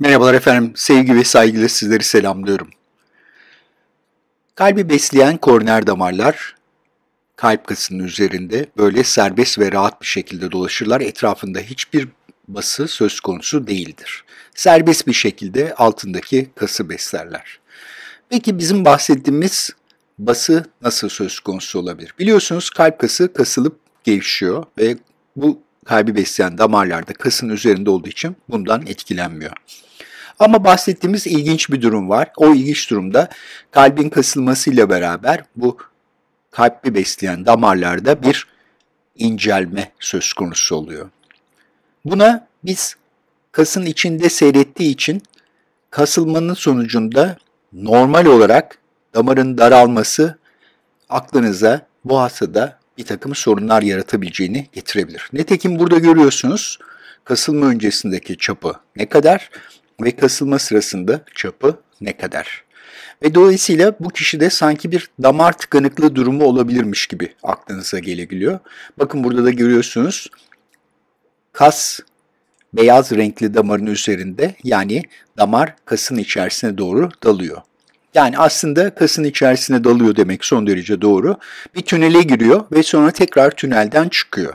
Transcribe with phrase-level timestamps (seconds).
[0.00, 2.70] Merhabalar efendim, sevgi ve saygıyla sizleri selamlıyorum.
[4.54, 6.56] Kalbi besleyen koroner damarlar
[7.36, 11.00] kalp kasının üzerinde böyle serbest ve rahat bir şekilde dolaşırlar.
[11.00, 12.08] Etrafında hiçbir
[12.48, 14.24] bası söz konusu değildir.
[14.54, 17.58] Serbest bir şekilde altındaki kası beslerler.
[18.28, 19.70] Peki bizim bahsettiğimiz
[20.18, 22.14] bası nasıl söz konusu olabilir?
[22.18, 24.96] Biliyorsunuz kalp kası kasılıp gevşiyor ve
[25.36, 29.52] bu kalbi besleyen damarlarda kasın üzerinde olduğu için bundan etkilenmiyor.
[30.38, 32.30] Ama bahsettiğimiz ilginç bir durum var.
[32.36, 33.28] O ilginç durumda
[33.70, 35.76] kalbin kasılmasıyla beraber bu
[36.50, 38.46] kalbi besleyen damarlarda bir
[39.16, 41.10] incelme söz konusu oluyor.
[42.04, 42.96] Buna biz
[43.52, 45.22] kasın içinde seyrettiği için
[45.90, 47.36] kasılmanın sonucunda
[47.72, 48.78] normal olarak
[49.14, 50.38] damarın daralması
[51.08, 55.28] aklınıza bu hastada bir takım sorunlar yaratabileceğini getirebilir.
[55.32, 56.78] Netekim burada görüyorsunuz
[57.24, 59.50] kasılma öncesindeki çapı ne kadar
[60.00, 62.64] ve kasılma sırasında çapı ne kadar.
[63.22, 68.58] Ve dolayısıyla bu kişide sanki bir damar tıkanıklığı durumu olabilirmiş gibi aklınıza gelebiliyor.
[68.98, 70.30] Bakın burada da görüyorsunuz
[71.52, 72.00] kas
[72.72, 75.02] beyaz renkli damarın üzerinde yani
[75.38, 77.62] damar kasın içerisine doğru dalıyor.
[78.14, 81.38] Yani aslında kasın içerisine dalıyor demek son derece doğru.
[81.74, 84.54] Bir tünele giriyor ve sonra tekrar tünelden çıkıyor.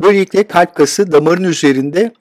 [0.00, 2.12] Böylelikle kalp kası damarın üzerinde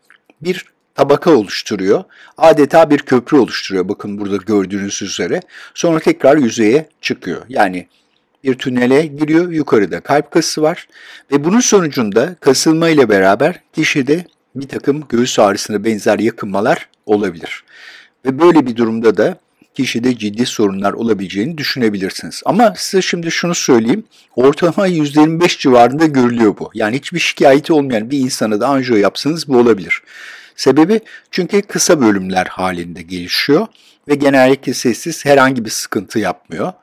[0.41, 2.03] bir tabaka oluşturuyor.
[2.37, 5.41] Adeta bir köprü oluşturuyor bakın burada gördüğünüz üzere.
[5.73, 7.41] Sonra tekrar yüzeye çıkıyor.
[7.49, 7.87] Yani
[8.43, 9.51] bir tünele giriyor.
[9.51, 10.87] Yukarıda kalp kası var
[11.31, 14.25] ve bunun sonucunda kasılma ile beraber kişide
[14.55, 17.63] bir takım göğüs ağrısına benzer yakınmalar olabilir.
[18.25, 19.37] Ve böyle bir durumda da
[19.73, 22.41] kişide ciddi sorunlar olabileceğini düşünebilirsiniz.
[22.45, 24.03] Ama size şimdi şunu söyleyeyim.
[24.35, 26.71] Ortalama %25 civarında görülüyor bu.
[26.73, 30.01] Yani hiçbir şikayeti olmayan bir insana da anjiyo yapsanız bu olabilir.
[30.55, 30.99] Sebebi
[31.31, 33.67] çünkü kısa bölümler halinde gelişiyor
[34.07, 36.73] ve genellikle sessiz herhangi bir sıkıntı yapmıyor.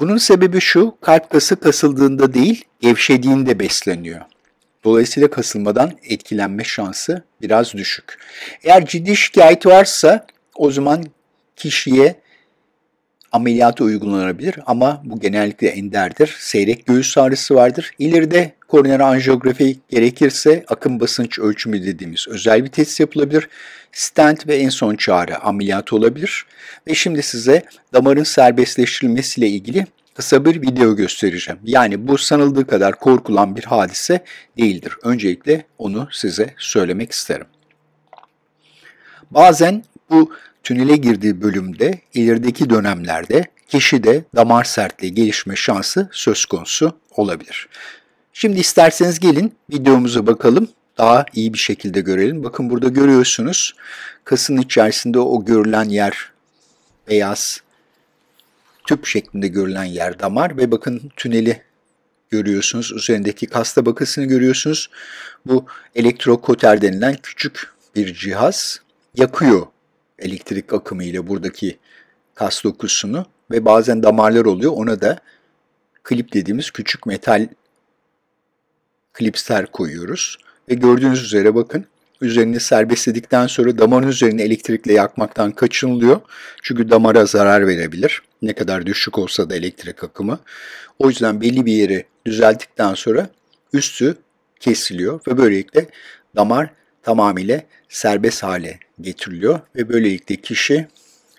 [0.00, 4.20] Bunun sebebi şu, kalp kası kasıldığında değil, gevşediğinde besleniyor.
[4.84, 8.18] Dolayısıyla kasılmadan etkilenme şansı biraz düşük.
[8.62, 11.04] Eğer ciddi şikayet varsa o zaman
[11.56, 12.23] kişiye
[13.34, 16.36] ameliyatı uygulanabilir ama bu genellikle enderdir.
[16.38, 17.90] Seyrek göğüs ağrısı vardır.
[17.98, 23.48] İleride koroner anjiyografi gerekirse akım basınç ölçümü dediğimiz özel bir test yapılabilir.
[23.92, 26.46] Stent ve en son çağrı ameliyatı olabilir.
[26.86, 27.62] Ve şimdi size
[27.92, 31.60] damarın serbestleştirilmesiyle ilgili kısa bir video göstereceğim.
[31.64, 34.24] Yani bu sanıldığı kadar korkulan bir hadise
[34.58, 34.92] değildir.
[35.02, 37.46] Öncelikle onu size söylemek isterim.
[39.30, 40.30] Bazen bu
[40.64, 47.68] tünele girdiği bölümde ilerideki dönemlerde kişide damar sertliği gelişme şansı söz konusu olabilir.
[48.32, 50.68] Şimdi isterseniz gelin videomuza bakalım.
[50.98, 52.44] Daha iyi bir şekilde görelim.
[52.44, 53.74] Bakın burada görüyorsunuz
[54.24, 56.32] kasın içerisinde o görülen yer
[57.08, 57.60] beyaz
[58.86, 61.62] tüp şeklinde görülen yer damar ve bakın tüneli
[62.30, 62.92] görüyorsunuz.
[62.92, 64.90] Üzerindeki kas tabakasını görüyorsunuz.
[65.46, 68.80] Bu elektrokoter denilen küçük bir cihaz
[69.14, 69.66] yakıyor
[70.18, 71.78] elektrik akımı ile buradaki
[72.34, 74.72] kas dokusunu ve bazen damarlar oluyor.
[74.76, 75.18] Ona da
[76.02, 77.48] klip dediğimiz küçük metal
[79.12, 80.38] klipsler koyuyoruz.
[80.68, 81.86] Ve gördüğünüz üzere bakın
[82.20, 86.20] üzerini serbestledikten sonra damarın üzerine elektrikle yakmaktan kaçınılıyor.
[86.62, 88.22] Çünkü damara zarar verebilir.
[88.42, 90.38] Ne kadar düşük olsa da elektrik akımı.
[90.98, 93.28] O yüzden belli bir yeri düzelttikten sonra
[93.72, 94.16] üstü
[94.60, 95.86] kesiliyor ve böylelikle
[96.36, 96.70] damar
[97.04, 100.88] tamamıyla serbest hale getiriliyor ve böylelikle kişi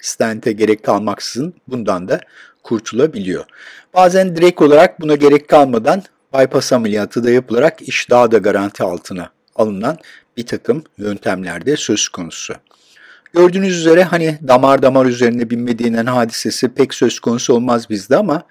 [0.01, 2.19] stente gerek kalmaksızın bundan da
[2.63, 3.45] kurtulabiliyor.
[3.93, 6.03] Bazen direkt olarak buna gerek kalmadan
[6.33, 9.97] bypass ameliyatı da yapılarak iş daha da garanti altına alınan
[10.37, 12.53] bir takım yöntemlerde söz konusu.
[13.33, 18.43] Gördüğünüz üzere hani damar damar üzerine binme denen hadisesi pek söz konusu olmaz bizde ama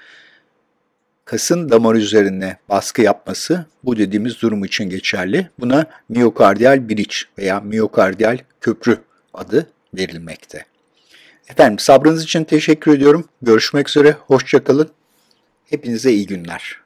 [1.24, 5.48] kasın damar üzerine baskı yapması bu dediğimiz durum için geçerli.
[5.58, 8.98] Buna miyokardiyal bridge veya miyokardiyal köprü
[9.34, 10.64] adı verilmekte.
[11.48, 13.28] Efendim sabrınız için teşekkür ediyorum.
[13.42, 14.90] Görüşmek üzere, hoşçakalın.
[15.64, 16.83] Hepinize iyi günler.